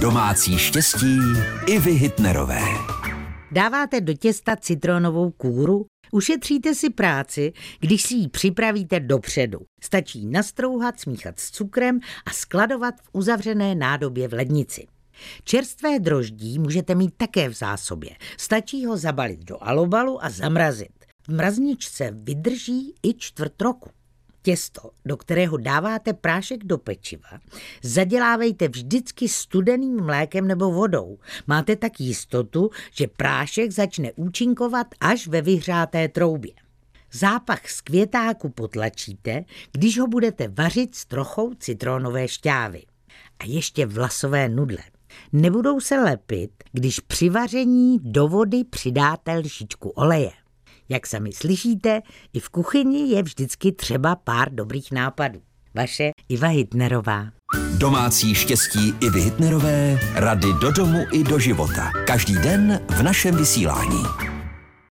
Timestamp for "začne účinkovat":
33.70-34.86